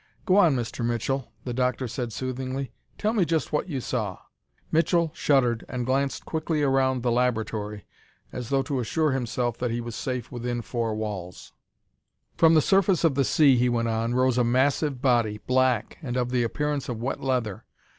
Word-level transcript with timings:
"Go 0.25 0.37
on, 0.37 0.55
Mr. 0.55 0.83
Mitchell," 0.83 1.31
the 1.43 1.53
doctor 1.53 1.87
said 1.87 2.11
soothingly. 2.11 2.73
"Tell 2.97 3.13
me 3.13 3.23
just 3.23 3.53
what 3.53 3.69
you 3.69 3.79
saw." 3.79 4.17
Mitchell 4.71 5.11
shuddered 5.13 5.63
and 5.69 5.85
glanced 5.85 6.25
quickly 6.25 6.63
around 6.63 7.03
the 7.03 7.11
laboratory 7.11 7.85
as 8.31 8.49
though 8.49 8.63
to 8.63 8.79
assure 8.79 9.11
himself 9.11 9.59
that 9.59 9.69
he 9.69 9.79
was 9.79 9.93
safe 9.95 10.31
within 10.31 10.63
four 10.63 10.95
walls. 10.95 11.53
"From 12.35 12.55
the 12.55 12.61
surface 12.61 13.03
of 13.03 13.13
the 13.13 13.23
sea," 13.23 13.57
he 13.57 13.69
went 13.69 13.89
on, 13.89 14.15
"rose 14.15 14.39
a 14.39 14.43
massive 14.43 15.03
body, 15.03 15.37
black, 15.45 15.99
and 16.01 16.17
of 16.17 16.31
the 16.31 16.41
appearance 16.41 16.89
of 16.89 16.99
wet 16.99 17.21
leather. 17.21 17.65